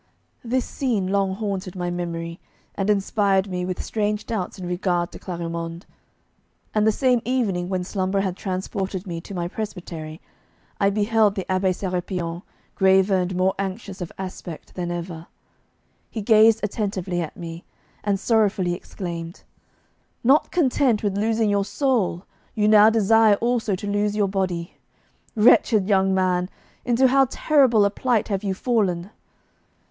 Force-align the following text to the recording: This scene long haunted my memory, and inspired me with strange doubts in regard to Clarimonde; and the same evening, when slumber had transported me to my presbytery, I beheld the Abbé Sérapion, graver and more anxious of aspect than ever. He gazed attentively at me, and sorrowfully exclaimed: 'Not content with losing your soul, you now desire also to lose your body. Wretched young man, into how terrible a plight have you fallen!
This 0.43 0.65
scene 0.65 1.09
long 1.09 1.35
haunted 1.35 1.75
my 1.75 1.91
memory, 1.91 2.39
and 2.73 2.89
inspired 2.89 3.47
me 3.47 3.63
with 3.65 3.83
strange 3.83 4.25
doubts 4.25 4.57
in 4.57 4.65
regard 4.65 5.11
to 5.11 5.19
Clarimonde; 5.19 5.85
and 6.73 6.87
the 6.87 6.91
same 6.91 7.21
evening, 7.23 7.69
when 7.69 7.83
slumber 7.83 8.21
had 8.21 8.35
transported 8.35 9.05
me 9.05 9.21
to 9.21 9.35
my 9.35 9.47
presbytery, 9.47 10.19
I 10.79 10.89
beheld 10.89 11.35
the 11.35 11.45
Abbé 11.47 11.69
Sérapion, 11.69 12.41
graver 12.73 13.13
and 13.13 13.35
more 13.35 13.53
anxious 13.59 14.01
of 14.01 14.11
aspect 14.17 14.73
than 14.73 14.89
ever. 14.89 15.27
He 16.09 16.23
gazed 16.23 16.61
attentively 16.63 17.21
at 17.21 17.37
me, 17.37 17.63
and 18.03 18.19
sorrowfully 18.19 18.73
exclaimed: 18.73 19.43
'Not 20.23 20.49
content 20.49 21.03
with 21.03 21.15
losing 21.15 21.51
your 21.51 21.63
soul, 21.63 22.25
you 22.55 22.67
now 22.67 22.89
desire 22.89 23.35
also 23.35 23.75
to 23.75 23.85
lose 23.85 24.15
your 24.15 24.27
body. 24.27 24.77
Wretched 25.35 25.87
young 25.87 26.11
man, 26.11 26.49
into 26.85 27.07
how 27.07 27.27
terrible 27.29 27.85
a 27.85 27.91
plight 27.91 28.29
have 28.29 28.43
you 28.43 28.55
fallen! 28.55 29.11